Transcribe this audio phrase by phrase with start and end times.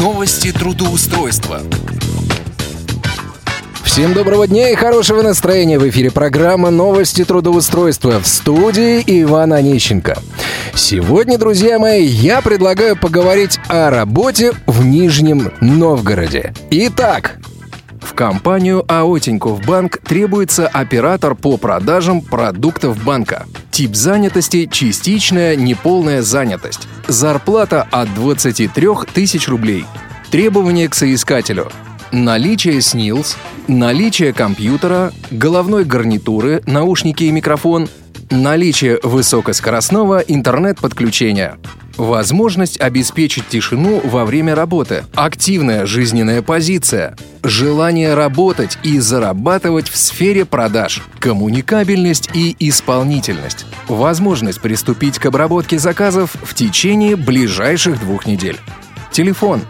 [0.00, 1.60] Новости трудоустройства.
[3.84, 5.78] Всем доброго дня и хорошего настроения.
[5.78, 10.16] В эфире программа «Новости трудоустройства» в студии Ивана Онищенко.
[10.74, 16.54] Сегодня, друзья мои, я предлагаю поговорить о работе в Нижнем Новгороде.
[16.70, 17.36] Итак,
[18.20, 23.46] компанию АО Тинькофф Банк требуется оператор по продажам продуктов банка.
[23.70, 26.86] Тип занятости– частичная неполная занятость.
[27.08, 29.86] Зарплата от 23 тысяч рублей.
[30.30, 31.72] Требования к соискателю–
[32.12, 37.88] Наличие СНИЛС, наличие компьютера, головной гарнитуры, наушники и микрофон,
[38.30, 41.56] наличие высокоскоростного интернет-подключения,
[41.96, 50.44] возможность обеспечить тишину во время работы, активная жизненная позиция, желание работать и зарабатывать в сфере
[50.44, 58.58] продаж, коммуникабельность и исполнительность, возможность приступить к обработке заказов в течение ближайших двух недель.
[59.12, 59.62] Телефон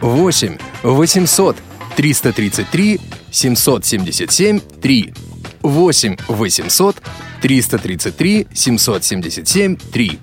[0.00, 1.56] 8 800
[1.96, 5.14] 333 777 3
[5.62, 6.96] 8 800
[7.40, 10.18] 333 777 3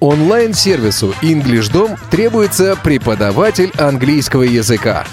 [0.00, 5.04] Онлайн-сервису EnglishDom требуется преподаватель английского языка.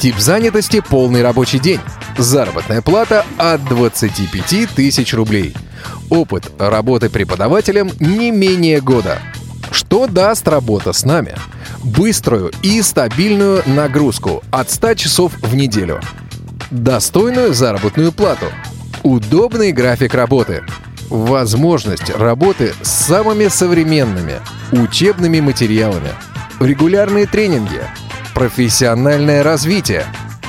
[0.00, 1.78] Тип занятости– полный рабочий день.
[2.18, 5.54] Заработная плата от 25 тысяч рублей.
[6.10, 9.20] Опыт работы преподавателем не менее года.
[9.70, 11.36] Что даст работа с нами?
[11.84, 16.00] Быструю и стабильную нагрузку от 100 часов в неделю.
[16.72, 18.46] Достойную заработную плату.
[19.04, 20.64] Удобный график работы.
[21.14, 24.40] Возможность работы с самыми современными
[24.72, 26.10] учебными материалами.
[26.60, 27.80] Регулярные тренинги.
[28.34, 30.06] Профессиональное развитие.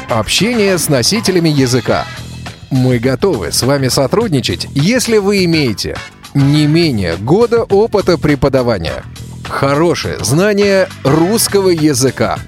[0.10, 2.06] Общение с носителями языка.
[2.72, 5.98] Мы готовы с вами сотрудничать, если вы имеете
[6.34, 9.04] не менее года опыта преподавания–
[9.48, 12.40] Хорошее знание русского языка.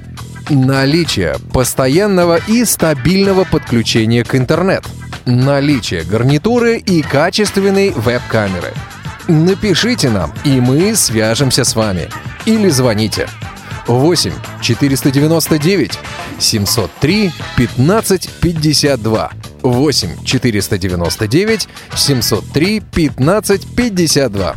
[0.49, 4.83] Наличие постоянного и стабильного подключения к интернет.
[5.27, 8.71] Наличие гарнитуры и качественной веб-камеры.
[9.27, 12.07] Напишите нам, и мы свяжемся с вами.
[12.45, 13.27] Или звоните
[13.87, 14.31] 8
[14.61, 15.99] 499
[16.39, 19.31] 703 15 52
[19.63, 24.55] 8 499 703 15 52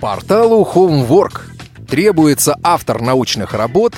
[0.00, 1.42] Порталу Homework
[1.88, 3.94] требуется автор научных работ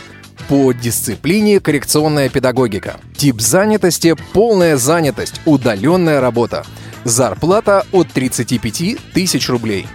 [0.48, 3.00] по дисциплине коррекционная педагогика.
[3.16, 6.64] Тип занятости– полная занятость, удаленная работа.
[7.04, 9.86] Зарплата от 35 тысяч рублей.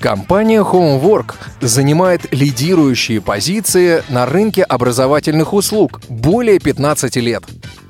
[0.00, 7.42] Компания Homework занимает лидирующие позиции на рынке образовательных услуг более 15 лет.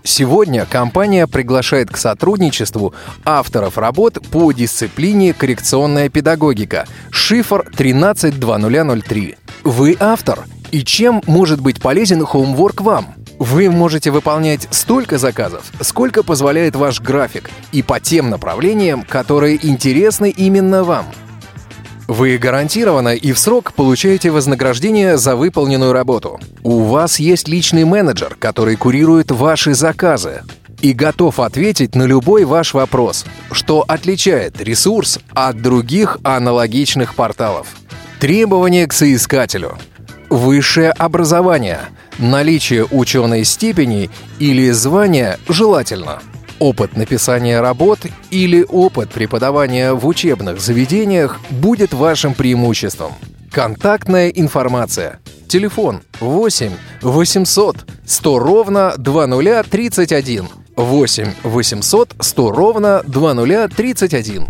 [0.05, 2.95] Сегодня компания приглашает к сотрудничеству
[3.27, 9.37] авторов работ по дисциплине коррекционная педагогика шифр 132003.
[9.65, 13.15] Вы автор, и чем может быть полезен Homework вам?
[13.39, 20.31] Вы можете выполнять столько заказов, сколько позволяет ваш график, и по тем направлениям, которые интересны
[20.31, 21.07] именно вам–
[22.09, 26.41] вы гарантированно и в срок получаете вознаграждение за выполненную работу.
[26.63, 30.43] У вас есть личный менеджер, который курирует ваши заказы
[30.81, 37.67] и готов ответить на любой ваш вопрос, что отличает ресурс от других аналогичных порталов.
[38.21, 39.77] Требования к соискателю.
[40.31, 41.81] Высшее образование,
[42.19, 46.21] наличие ученой степени или звания желательно–
[46.59, 48.01] Опыт написания работ
[48.31, 53.13] или опыт преподавания в учебных заведениях будет вашим преимуществом.
[53.53, 55.21] Контактная информация.
[55.47, 60.49] Телефон 8 800 100 ровно 2031.
[60.77, 64.47] 8 800 100 ровно 2031.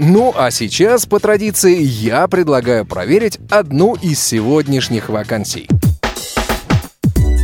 [0.00, 5.68] Ну а сейчас, по традиции, я предлагаю проверить одну из сегодняшних вакансий.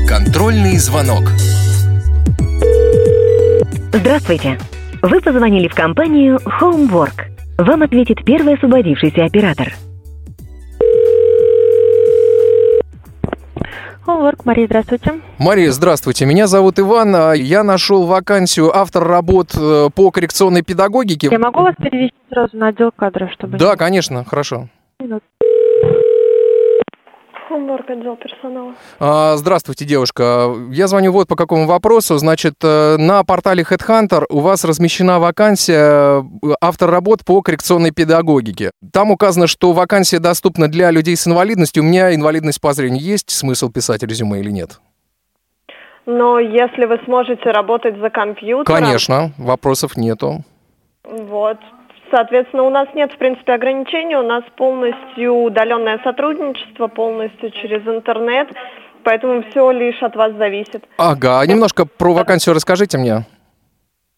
[0.09, 1.25] Контрольный звонок.
[3.93, 4.57] Здравствуйте.
[5.03, 7.25] Вы позвонили в компанию Homework.
[7.59, 9.75] Вам ответит первый освободившийся оператор.
[14.07, 15.21] Homework, Мария, здравствуйте.
[15.39, 16.27] Мария, здравствуйте.
[16.27, 17.15] Меня зовут Иван.
[17.17, 21.29] А я нашел вакансию автор работ э, по коррекционной педагогике.
[21.31, 23.57] Я могу вас перевести сразу на отдел кадров, чтобы...
[23.57, 24.69] Да, конечно, хорошо.
[25.01, 25.23] Минут.
[27.55, 28.75] Homework, отдел персонала.
[28.99, 30.53] А, здравствуйте, девушка.
[30.71, 32.19] Я звоню вот по какому вопросу.
[32.19, 38.73] Значит, э, на портале Headhunter у вас размещена вакансия э, автор работ по коррекционной педагогике.
[38.93, 41.83] Там указано, что вакансия доступна для людей с инвалидностью.
[41.83, 43.01] У меня инвалидность по зрению.
[43.01, 44.81] Есть смысл писать резюме или нет?
[46.07, 48.65] Но если вы сможете работать за компьютером...
[48.65, 50.45] Конечно, вопросов нету.
[51.05, 51.59] Вот.
[52.15, 58.51] Соответственно, у нас нет, в принципе, ограничений, у нас полностью удаленное сотрудничество, полностью через интернет,
[59.03, 60.85] поэтому все лишь от вас зависит.
[60.97, 63.25] Ага, немножко про вакансию расскажите мне.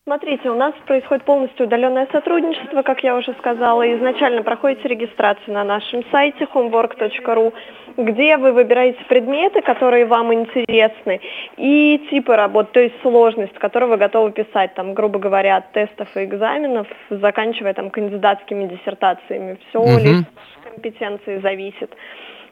[0.08, 3.82] Смотрите, у нас происходит полностью удаленное сотрудничество, как я уже сказала.
[3.97, 7.53] Изначально проходите регистрацию на нашем сайте homework.ru,
[7.97, 11.20] где вы выбираете предметы, которые вам интересны,
[11.56, 16.06] и типы работ, то есть сложность, которую вы готовы писать, там, грубо говоря, от тестов
[16.17, 19.58] и экзаменов, заканчивая там кандидатскими диссертациями.
[19.69, 19.99] Все Мгм.
[19.99, 20.25] лишь
[20.62, 21.93] компетенции зависит.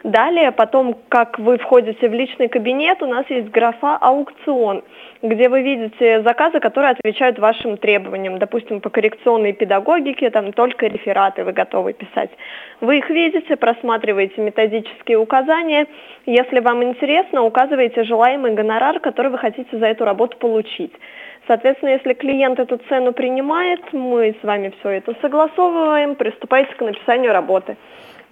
[0.04, 4.84] Далее, потом, как вы входите в личный кабинет, у нас есть графа «Аукцион»,
[5.22, 8.38] где вы видите заказы, которые отвечают вашим требованиям.
[8.38, 12.28] Допустим, по коррекционной педагогике, там только рефераты вы готовы писать.
[12.82, 15.86] Вы их видите, просматриваете методические указания.
[16.26, 20.92] Если вам интересно, указываете желаемый гонорар, который вы хотите за эту работу получить.
[21.46, 27.32] Соответственно, если клиент эту цену принимает, мы с вами все это согласовываем, приступаете к написанию
[27.32, 27.78] работы.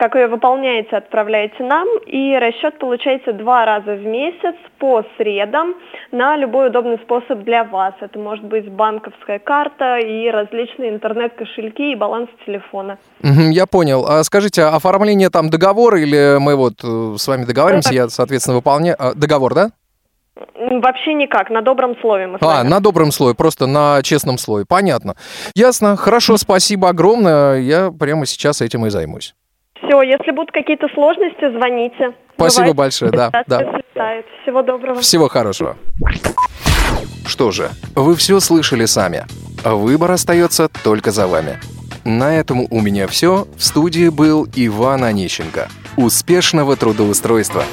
[0.03, 5.77] Как ее выполняете, отправляете нам, и расчет получаете два раза в месяц по средам
[6.11, 7.95] на любой удобный способ для вас.
[8.01, 12.99] Это может быть банковская карта и различные интернет-кошельки и баланс телефона.
[13.21, 14.05] Я понял.
[14.05, 18.57] А скажите, а оформление там договора или мы вот э, с вами договариваемся, я, соответственно,
[18.57, 18.97] выполняю...
[18.99, 19.71] а, Договор, да?
[20.57, 24.67] Вообще никак, на добром слове мы с А, на добром слое, просто на честном слое.
[24.69, 25.15] Понятно.
[25.55, 25.97] Ясно.
[25.97, 27.61] Хорошо, спасибо огромное.
[27.61, 29.37] Я прямо сейчас этим и займусь.
[29.93, 32.15] Все, если будут какие-то сложности, звоните.
[32.35, 33.59] Спасибо Бывает, большое, да, да.
[33.59, 34.25] слетает.
[34.43, 35.01] Всего доброго.
[35.03, 35.77] Всего хорошего.
[37.27, 39.27] Что же, вы все слышали сами.
[39.63, 41.59] Выбор остается только за вами.
[42.05, 43.47] На этом у меня все.
[43.59, 45.69] В студии был Иван Онищенко.
[45.99, 47.65] Успешного трудоустройства!